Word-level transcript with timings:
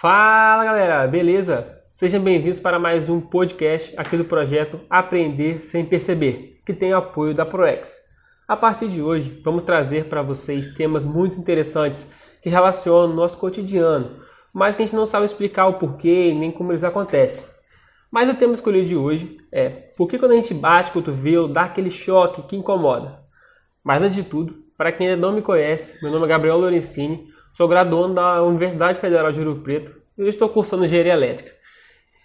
Fala 0.00 0.64
galera, 0.64 1.06
beleza? 1.06 1.82
Sejam 1.94 2.22
bem-vindos 2.22 2.58
para 2.58 2.78
mais 2.78 3.10
um 3.10 3.20
podcast 3.20 3.92
aqui 3.98 4.16
do 4.16 4.24
projeto 4.24 4.80
Aprender 4.88 5.62
Sem 5.62 5.84
Perceber, 5.84 6.60
que 6.64 6.72
tem 6.72 6.94
o 6.94 6.96
apoio 6.96 7.34
da 7.34 7.44
ProEx. 7.44 8.00
A 8.48 8.56
partir 8.56 8.88
de 8.88 9.02
hoje, 9.02 9.40
vamos 9.44 9.62
trazer 9.62 10.06
para 10.06 10.22
vocês 10.22 10.74
temas 10.74 11.04
muito 11.04 11.38
interessantes 11.38 12.10
que 12.40 12.48
relacionam 12.48 13.10
o 13.10 13.14
nosso 13.14 13.36
cotidiano, 13.36 14.22
mas 14.54 14.74
que 14.74 14.82
a 14.82 14.86
gente 14.86 14.96
não 14.96 15.04
sabe 15.04 15.26
explicar 15.26 15.66
o 15.66 15.74
porquê 15.74 16.34
nem 16.34 16.50
como 16.50 16.72
eles 16.72 16.82
acontecem. 16.82 17.46
Mas 18.10 18.28
o 18.30 18.36
tema 18.36 18.54
escolhido 18.54 18.88
de 18.88 18.96
hoje 18.96 19.38
é 19.52 19.68
por 19.68 20.08
que 20.08 20.18
quando 20.18 20.32
a 20.32 20.36
gente 20.36 20.54
bate 20.54 20.90
o 20.90 20.94
cotovelo 20.94 21.46
dá 21.46 21.64
aquele 21.64 21.90
choque 21.90 22.42
que 22.42 22.56
incomoda. 22.56 23.20
Mas 23.84 24.02
antes 24.02 24.16
de 24.16 24.24
tudo, 24.24 24.64
para 24.76 24.92
quem 24.92 25.08
ainda 25.08 25.20
não 25.20 25.34
me 25.34 25.42
conhece, 25.42 26.02
meu 26.02 26.12
nome 26.12 26.26
é 26.26 26.28
Gabriel 26.28 26.58
Lorenzini, 26.58 27.28
sou 27.52 27.68
graduando 27.68 28.14
da 28.14 28.42
Universidade 28.42 29.00
Federal 29.00 29.32
de 29.32 29.40
Ouro 29.40 29.62
Preto 29.62 30.00
e 30.16 30.26
estou 30.28 30.48
cursando 30.48 30.84
Engenharia 30.84 31.12
Elétrica. 31.12 31.54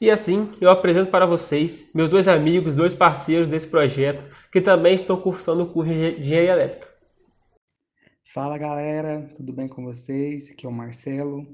E 0.00 0.10
assim, 0.10 0.50
eu 0.60 0.70
apresento 0.70 1.10
para 1.10 1.26
vocês 1.26 1.90
meus 1.94 2.08
dois 2.08 2.26
amigos, 2.26 2.74
dois 2.74 2.94
parceiros 2.94 3.46
desse 3.46 3.66
projeto, 3.66 4.24
que 4.50 4.60
também 4.60 4.94
estão 4.94 5.20
cursando 5.20 5.64
o 5.64 5.72
curso 5.72 5.92
de 5.92 6.20
Engenharia 6.20 6.52
Elétrica. 6.52 6.88
Fala 8.32 8.56
galera, 8.56 9.30
tudo 9.36 9.52
bem 9.52 9.68
com 9.68 9.84
vocês? 9.84 10.50
Aqui 10.50 10.64
é 10.64 10.68
o 10.68 10.72
Marcelo, 10.72 11.46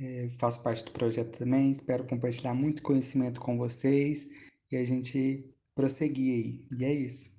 é, 0.00 0.28
faço 0.38 0.62
parte 0.62 0.84
do 0.84 0.90
projeto 0.90 1.38
também, 1.38 1.70
espero 1.70 2.04
compartilhar 2.04 2.52
muito 2.52 2.82
conhecimento 2.82 3.40
com 3.40 3.56
vocês 3.56 4.26
e 4.70 4.76
a 4.76 4.84
gente 4.84 5.48
prosseguir 5.74 6.34
aí. 6.34 6.78
E 6.78 6.84
é 6.84 6.92
isso. 6.92 7.33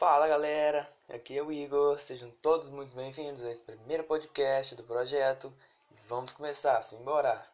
Fala 0.00 0.26
galera, 0.26 0.88
aqui 1.10 1.36
é 1.36 1.42
o 1.42 1.52
Igor, 1.52 1.98
sejam 1.98 2.30
todos 2.40 2.70
muito 2.70 2.96
bem-vindos 2.96 3.44
a 3.44 3.50
esse 3.50 3.62
primeiro 3.62 4.02
podcast 4.04 4.74
do 4.74 4.82
projeto 4.82 5.52
e 5.92 6.08
vamos 6.08 6.32
começar, 6.32 6.80
simbora! 6.80 7.44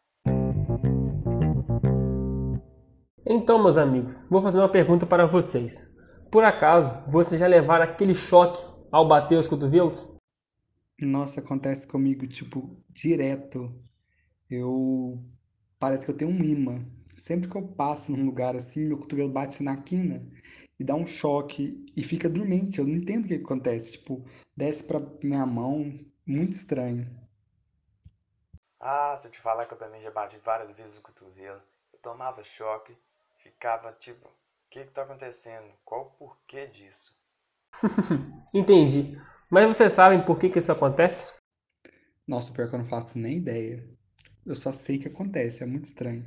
Então, 3.27 3.61
meus 3.61 3.77
amigos, 3.77 4.23
vou 4.31 4.41
fazer 4.41 4.61
uma 4.61 4.69
pergunta 4.69 5.05
para 5.05 5.27
vocês. 5.27 5.85
Por 6.31 6.45
acaso, 6.45 7.11
vocês 7.11 7.41
já 7.41 7.49
levaram 7.49 7.85
aquele 7.85 8.15
choque 8.15 8.65
ao 8.93 9.09
bater 9.09 9.37
os 9.37 9.49
cotovelos? 9.49 10.09
Nossa, 11.03 11.41
acontece 11.41 11.85
comigo, 11.85 12.29
tipo, 12.29 12.81
direto. 12.89 13.75
Eu. 14.49 15.19
Parece 15.81 16.07
que 16.07 16.13
eu 16.13 16.17
tenho 16.17 16.31
um 16.31 16.45
imã. 16.45 16.87
Sempre 17.19 17.51
que 17.51 17.57
eu 17.57 17.67
passo 17.67 18.13
num 18.13 18.25
lugar 18.25 18.55
assim, 18.55 18.85
meu 18.87 18.99
cotovelo 18.99 19.33
bate 19.33 19.65
na 19.65 19.77
quina 19.79 20.25
e 20.79 20.85
dá 20.85 20.95
um 20.95 21.07
choque 21.07 21.85
e 21.97 22.03
fica 22.03 22.29
dormente. 22.29 22.79
Eu 22.79 22.87
não 22.87 22.95
entendo 22.95 23.25
o 23.25 23.29
que 23.29 23.35
acontece. 23.35 23.93
Tipo, 23.93 24.25
desce 24.57 24.85
pra 24.85 25.01
minha 25.23 25.47
mão, 25.47 25.99
muito 26.27 26.53
estranho. 26.53 27.09
Ah, 28.79 29.17
se 29.17 29.27
eu 29.27 29.31
te 29.31 29.39
falar 29.39 29.67
que 29.67 29.75
eu 29.75 29.79
também 29.79 30.03
já 30.03 30.11
bati 30.11 30.37
várias 30.39 30.71
vezes 30.77 30.99
o 30.99 31.03
cotovelo, 31.03 31.61
eu 31.93 31.99
tomava 31.99 32.45
choque, 32.45 32.97
ficava 33.39 33.93
tipo, 33.93 34.29
o 34.29 34.69
que 34.71 34.85
que 34.85 34.91
tá 34.93 35.03
acontecendo? 35.03 35.67
Qual 35.85 36.03
o 36.03 36.11
porquê 36.11 36.67
disso? 36.67 37.17
Entendi. 38.55 39.19
Mas 39.51 39.67
vocês 39.67 39.93
sabem 39.93 40.25
por 40.25 40.39
que, 40.39 40.51
que 40.51 40.59
isso 40.59 40.73
acontece? 40.73 41.33
Nossa, 42.27 42.53
pior 42.53 42.69
que 42.69 42.75
eu 42.75 42.79
não 42.81 42.87
faço 42.87 43.19
nem 43.19 43.39
ideia. 43.39 43.89
Eu 44.45 44.55
só 44.55 44.73
sei 44.73 44.99
que 44.99 45.09
acontece, 45.09 45.63
é 45.63 45.67
muito 45.67 45.85
estranho. 45.85 46.25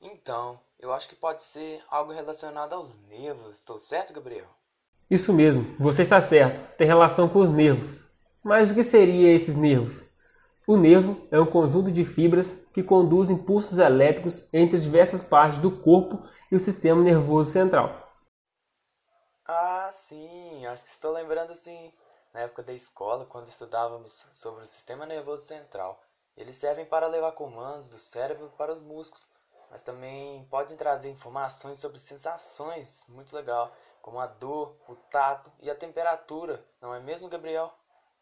Então, 0.00 0.60
eu 0.78 0.92
acho 0.92 1.08
que 1.08 1.14
pode 1.14 1.42
ser 1.42 1.82
algo 1.88 2.12
relacionado 2.12 2.72
aos 2.72 2.96
nervos, 3.02 3.56
estou 3.56 3.78
certo, 3.78 4.12
Gabriel? 4.12 4.48
Isso 5.10 5.32
mesmo, 5.32 5.76
você 5.78 6.00
está 6.02 6.20
certo, 6.22 6.74
tem 6.76 6.86
relação 6.86 7.28
com 7.28 7.40
os 7.40 7.50
nervos. 7.50 7.98
Mas 8.42 8.70
o 8.70 8.74
que 8.74 8.82
seria 8.82 9.30
esses 9.34 9.54
nervos? 9.54 10.02
O 10.66 10.76
nervo 10.76 11.28
é 11.30 11.38
um 11.38 11.44
conjunto 11.44 11.90
de 11.90 12.04
fibras 12.04 12.52
que 12.72 12.82
conduz 12.82 13.28
impulsos 13.28 13.78
elétricos 13.78 14.48
entre 14.52 14.76
as 14.76 14.82
diversas 14.82 15.20
partes 15.20 15.58
do 15.58 15.70
corpo 15.70 16.26
e 16.50 16.56
o 16.56 16.60
sistema 16.60 17.02
nervoso 17.02 17.50
central. 17.50 18.10
Ah, 19.44 19.90
sim, 19.92 20.64
acho 20.66 20.82
que 20.82 20.88
estou 20.88 21.12
lembrando 21.12 21.54
sim. 21.54 21.92
Na 22.32 22.40
época 22.40 22.62
da 22.62 22.72
escola, 22.72 23.26
quando 23.26 23.48
estudávamos 23.48 24.26
sobre 24.32 24.62
o 24.62 24.66
sistema 24.66 25.04
nervoso 25.04 25.42
central, 25.42 26.00
eles 26.36 26.56
servem 26.56 26.86
para 26.86 27.06
levar 27.08 27.32
comandos 27.32 27.88
do 27.88 27.98
cérebro 27.98 28.50
para 28.56 28.72
os 28.72 28.80
músculos, 28.82 29.28
mas 29.70 29.82
também 29.82 30.44
podem 30.50 30.76
trazer 30.76 31.10
informações 31.10 31.78
sobre 31.78 31.98
sensações, 31.98 33.04
muito 33.08 33.34
legal, 33.34 33.72
como 34.02 34.18
a 34.18 34.26
dor, 34.26 34.76
o 34.88 34.94
tato 34.94 35.50
e 35.62 35.70
a 35.70 35.74
temperatura, 35.74 36.64
não 36.82 36.94
é 36.94 37.00
mesmo, 37.00 37.28
Gabriel? 37.28 37.72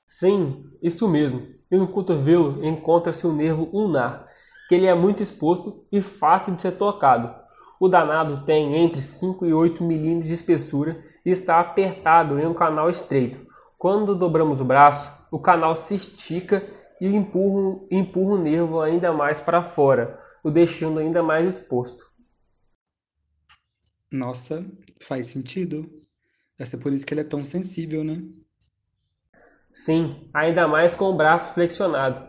Sim, 0.07 0.57
isso 0.83 1.09
mesmo. 1.09 1.47
E 1.71 1.77
no 1.77 1.89
cotovelo 1.89 2.65
encontra-se 2.65 3.27
o 3.27 3.33
nervo 3.33 3.69
ulnar, 3.73 4.29
que 4.69 4.75
ele 4.75 4.87
é 4.87 4.95
muito 4.95 5.23
exposto 5.23 5.87
e 5.91 6.01
fácil 6.01 6.55
de 6.55 6.63
ser 6.63 6.73
tocado. 6.73 7.35
O 7.81 7.89
danado 7.89 8.45
tem 8.45 8.77
entre 8.77 9.01
5 9.01 9.47
e 9.47 9.55
8 9.55 9.85
milímetros 9.85 10.29
de 10.29 10.35
espessura 10.35 11.03
e 11.25 11.31
está 11.31 11.61
apertado 11.61 12.39
em 12.39 12.47
um 12.47 12.55
canal 12.55 12.91
estreito. 12.91 13.47
Quando 13.79 14.15
dobramos 14.15 14.61
o 14.61 14.65
braço, 14.65 15.11
o 15.31 15.39
canal 15.39 15.77
se 15.77 15.95
estica 15.95 16.67
e 17.01 17.07
empurra, 17.07 17.79
empurra 17.91 18.35
o 18.35 18.43
nervo 18.43 18.81
ainda 18.81 19.13
mais 19.13 19.41
para 19.41 19.63
fora, 19.63 20.19
o 20.43 20.51
deixando 20.51 20.99
ainda 21.01 21.23
mais 21.23 21.55
exposto. 21.55 22.05
Nossa, 24.11 24.65
faz 25.01 25.27
sentido. 25.27 25.89
Deve 26.59 26.71
ser 26.71 26.79
por 26.79 26.93
isso 26.93 27.07
que 27.07 27.15
ele 27.15 27.21
é 27.21 27.25
tão 27.25 27.45
sensível, 27.45 28.03
né? 28.03 28.23
Sim, 29.73 30.29
ainda 30.35 30.67
mais 30.67 30.95
com 30.95 31.05
o 31.05 31.17
braço 31.17 31.55
flexionado. 31.55 32.27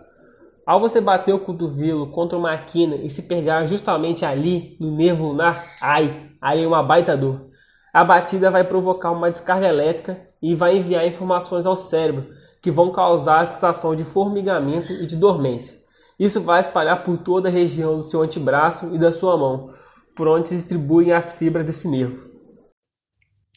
Ao 0.65 0.79
você 0.79 1.01
bater 1.01 1.33
o 1.33 1.39
cotovelo 1.39 2.11
contra 2.11 2.37
uma 2.37 2.55
quina 2.57 2.95
e 2.97 3.09
se 3.09 3.23
pegar 3.23 3.65
justamente 3.65 4.23
ali, 4.23 4.77
no 4.79 4.95
nervo 4.95 5.29
lunar, 5.29 5.65
ai, 5.81 6.29
aí 6.39 6.63
é 6.63 6.67
uma 6.67 6.83
baita 6.83 7.17
dor. 7.17 7.49
A 7.91 8.03
batida 8.03 8.51
vai 8.51 8.63
provocar 8.63 9.11
uma 9.11 9.31
descarga 9.31 9.67
elétrica 9.67 10.29
e 10.39 10.53
vai 10.53 10.77
enviar 10.77 11.07
informações 11.07 11.65
ao 11.65 11.75
cérebro, 11.75 12.31
que 12.61 12.69
vão 12.69 12.91
causar 12.91 13.39
a 13.39 13.45
sensação 13.45 13.95
de 13.95 14.03
formigamento 14.03 14.93
e 14.93 15.07
de 15.07 15.15
dormência. 15.15 15.78
Isso 16.19 16.41
vai 16.41 16.59
espalhar 16.59 17.05
por 17.05 17.17
toda 17.23 17.47
a 17.47 17.51
região 17.51 17.97
do 17.97 18.03
seu 18.03 18.21
antebraço 18.21 18.93
e 18.93 18.99
da 18.99 19.13
sua 19.13 19.37
mão, 19.37 19.73
por 20.13 20.27
onde 20.27 20.49
se 20.49 20.55
distribuem 20.55 21.13
as 21.13 21.31
fibras 21.31 21.63
desse 21.63 21.87
nervo. 21.87 22.29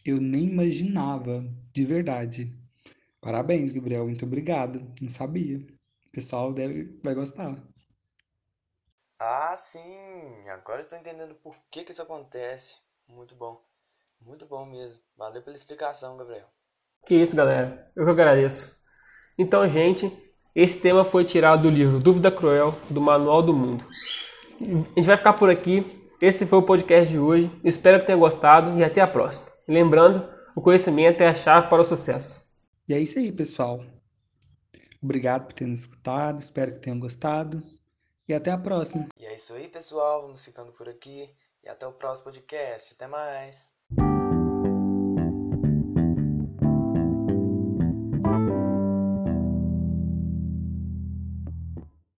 Eu 0.06 0.21
nem 0.21 0.45
imaginava, 0.45 1.45
de 1.72 1.84
verdade. 1.84 2.56
Parabéns, 3.21 3.72
Gabriel, 3.72 4.05
muito 4.05 4.25
obrigado. 4.25 4.81
Não 5.01 5.11
sabia. 5.11 5.59
O 5.59 6.11
pessoal 6.12 6.53
deve, 6.53 7.01
vai 7.03 7.15
gostar. 7.15 7.56
Ah, 9.19 9.56
sim, 9.56 10.49
agora 10.49 10.81
estou 10.81 10.99
entendendo 10.99 11.34
por 11.37 11.56
que, 11.71 11.84
que 11.84 11.93
isso 11.93 12.03
acontece. 12.03 12.78
Muito 13.09 13.34
bom, 13.34 13.61
muito 14.21 14.47
bom 14.47 14.67
mesmo. 14.67 15.03
Valeu 15.17 15.43
pela 15.43 15.56
explicação, 15.56 16.17
Gabriel. 16.17 16.49
Que 17.06 17.15
isso, 17.15 17.34
galera. 17.34 17.91
Eu 17.95 18.05
que 18.05 18.11
agradeço. 18.11 18.77
Então, 19.39 19.69
gente, 19.69 20.11
esse 20.55 20.81
tema 20.81 21.03
foi 21.03 21.25
tirado 21.25 21.63
do 21.63 21.71
livro 21.71 21.99
Dúvida 21.99 22.31
Cruel, 22.31 22.75
do 22.91 23.01
Manual 23.01 23.43
do 23.43 23.55
Mundo. 23.55 23.85
A 24.61 24.65
gente 24.65 25.07
vai 25.07 25.17
ficar 25.17 25.33
por 25.33 25.49
aqui. 25.49 26.07
Esse 26.21 26.45
foi 26.45 26.59
o 26.59 26.63
podcast 26.63 27.11
de 27.11 27.19
hoje. 27.19 27.51
Espero 27.65 28.01
que 28.01 28.07
tenha 28.07 28.19
gostado 28.19 28.79
e 28.79 28.85
até 28.85 29.01
a 29.01 29.07
próxima. 29.07 29.47
lembrando, 29.67 30.29
o 30.55 30.61
conhecimento 30.61 31.23
é 31.23 31.29
a 31.29 31.35
chave 31.35 31.69
para 31.69 31.81
o 31.81 31.85
sucesso. 31.85 32.41
E 32.87 32.93
é 32.93 32.99
isso 32.99 33.19
aí, 33.19 33.33
pessoal. 33.33 33.83
Obrigado 35.03 35.47
por 35.47 35.55
ter 35.55 35.67
nos 35.67 35.81
escutado, 35.81 36.39
espero 36.39 36.73
que 36.75 36.81
tenham 36.81 37.01
gostado 37.01 37.63
e 38.29 38.34
até 38.34 38.51
a 38.51 38.59
próxima. 38.59 39.09
E 39.19 39.25
é 39.25 39.34
isso 39.34 39.55
aí, 39.55 39.69
pessoal. 39.69 40.23
Vamos 40.23 40.45
ficando 40.45 40.71
por 40.73 40.89
aqui 40.89 41.31
e 41.65 41.69
até 41.69 41.87
o 41.87 41.93
próximo 41.93 42.25
podcast. 42.25 42.93
Até 42.93 43.07
mais. 43.07 43.73